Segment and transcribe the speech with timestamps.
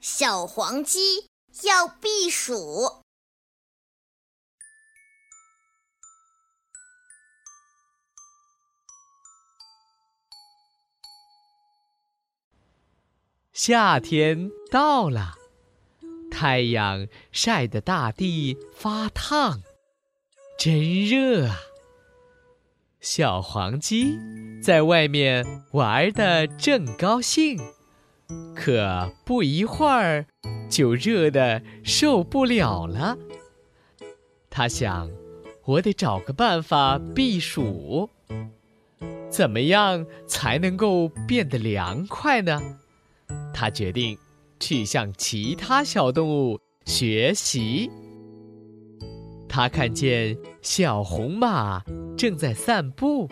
[0.00, 1.28] 小黄鸡
[1.64, 3.02] 要避暑。
[13.52, 15.34] 夏天到了，
[16.30, 19.60] 太阳晒得大地发烫，
[20.58, 21.58] 真热啊！
[23.02, 24.16] 小黄鸡
[24.62, 27.58] 在外面玩的正高兴。
[28.54, 30.26] 可不一会儿，
[30.68, 33.16] 就热得受不了了。
[34.48, 35.10] 他想，
[35.64, 38.10] 我得找个办法避暑。
[39.30, 42.60] 怎么样才能够变得凉快呢？
[43.54, 44.18] 他决定
[44.58, 47.90] 去向其他小动物学习。
[49.48, 51.82] 他看见小红马
[52.16, 53.28] 正在散步，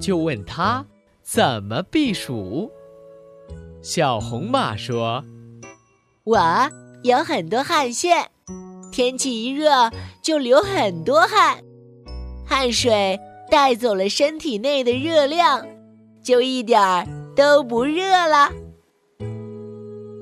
[0.00, 0.86] 就问他
[1.22, 2.70] 怎么避暑。
[3.82, 5.24] 小红马说
[6.24, 6.38] ：“我
[7.02, 8.30] 有很多汗腺，
[8.92, 9.90] 天气一热
[10.22, 11.62] 就流很多汗，
[12.46, 13.18] 汗水
[13.50, 15.66] 带走了身体内的热量，
[16.22, 18.52] 就一点儿都不热了。”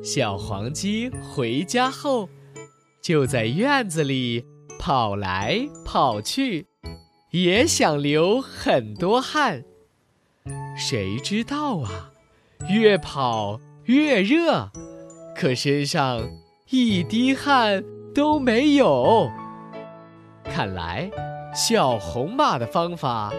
[0.04, 2.28] 小黄鸡回家后，
[3.02, 4.46] 就在院子里
[4.78, 6.68] 跑来跑去，
[7.32, 9.64] 也想流很多汗。
[10.76, 12.12] 谁知道啊？
[12.66, 14.70] 越跑越热，
[15.34, 16.28] 可身上
[16.70, 17.82] 一滴汗
[18.14, 19.30] 都没有。
[20.44, 21.10] 看来
[21.54, 23.32] 小红马的方法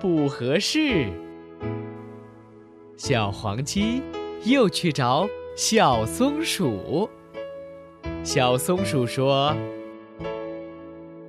[0.00, 1.08] 不合适。
[2.96, 4.02] 小黄鸡
[4.44, 7.08] 又去找小松鼠。
[8.22, 9.54] 小松鼠说：“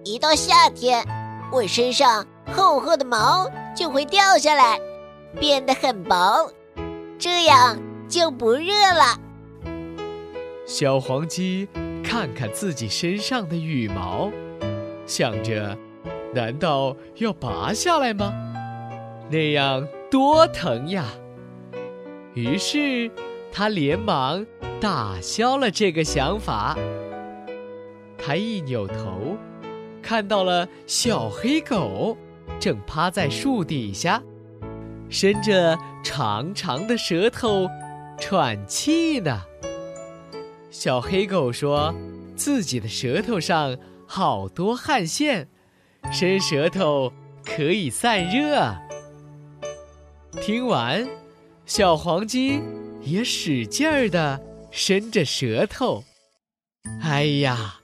[0.04, 1.06] 一到夏天，
[1.52, 4.80] 我身上厚厚的毛就会掉下来，
[5.40, 6.52] 变得很薄。”
[7.18, 9.20] 这样就不热了。
[10.66, 11.68] 小黄鸡
[12.04, 14.32] 看看自己身上的羽毛，
[15.06, 15.78] 想着：
[16.34, 18.34] 难道要拔下来吗？
[19.30, 21.06] 那样多疼呀！
[22.34, 23.10] 于是，
[23.52, 24.46] 他连忙
[24.80, 26.78] 打消了这个想法。
[28.18, 29.38] 他一扭头，
[30.02, 32.18] 看到了小黑狗，
[32.60, 34.22] 正趴在树底下。
[35.18, 37.70] 伸着长长的舌头，
[38.20, 39.44] 喘气呢。
[40.70, 41.96] 小黑狗说
[42.36, 45.48] ：“自己的舌头上好多汗腺，
[46.12, 47.14] 伸舌头
[47.46, 48.76] 可以散热。”
[50.44, 51.08] 听完，
[51.66, 52.62] 小黄鸡
[53.02, 56.04] 也使劲儿地伸着舌头。
[57.02, 57.76] 哎呀，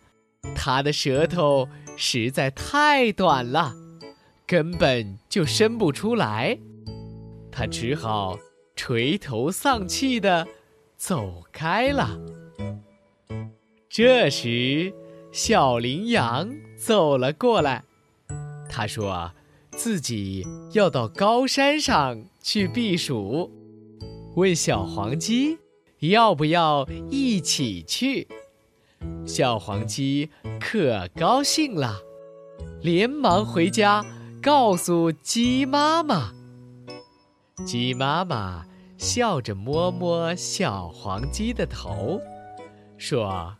[0.54, 3.74] 它的舌头实在太短了，
[4.46, 6.58] 根本就伸不出来。
[7.52, 8.40] 他只好
[8.76, 10.48] 垂头丧气的
[10.96, 12.20] 走开了。
[13.90, 14.94] 这时，
[15.32, 17.84] 小羚羊走了过来，
[18.70, 19.34] 他说
[19.76, 23.52] ：“自己要到高山上去避暑，
[24.36, 25.58] 问小黄鸡
[26.00, 28.28] 要不要一起去。”
[29.28, 30.30] 小黄鸡
[30.60, 32.00] 可高兴了，
[32.82, 34.06] 连忙回家
[34.42, 36.34] 告诉鸡妈妈。
[37.66, 38.66] 鸡妈妈
[38.98, 42.20] 笑着摸摸小黄鸡的头，
[42.98, 43.56] 说：“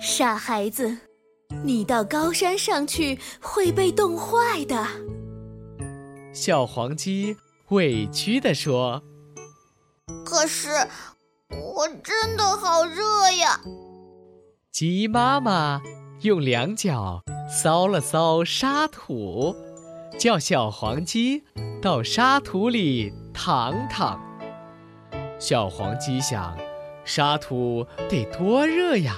[0.00, 0.98] 傻孩子，
[1.62, 4.86] 你到高山上去会被冻坏的。”
[6.32, 7.36] 小黄鸡
[7.68, 9.02] 委屈地说
[10.24, 10.68] ：“可是
[11.50, 13.60] 我真的好热呀！”
[14.72, 15.80] 鸡妈妈
[16.22, 19.54] 用两脚搔了搔沙土。
[20.18, 21.42] 叫小黄鸡
[21.80, 24.20] 到沙土里躺躺。
[25.38, 26.56] 小黄鸡想，
[27.04, 29.16] 沙土得多热呀！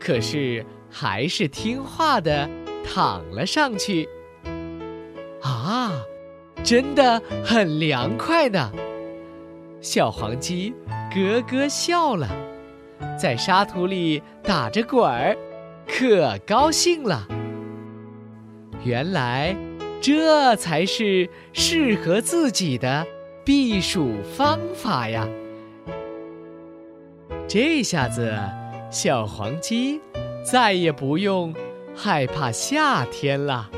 [0.00, 2.48] 可是还是听话的
[2.84, 4.08] 躺了上去。
[5.42, 5.92] 啊，
[6.64, 8.72] 真的很凉快呢！
[9.80, 10.74] 小黄鸡
[11.12, 12.28] 咯咯笑了，
[13.16, 15.36] 在沙土里打着滚儿，
[15.86, 17.26] 可高兴了。
[18.84, 19.56] 原来。
[20.00, 23.06] 这才是适合自己的
[23.44, 25.28] 避暑方法呀！
[27.46, 28.38] 这下子，
[28.90, 30.00] 小黄鸡
[30.44, 31.54] 再也不用
[31.94, 33.70] 害怕夏天了。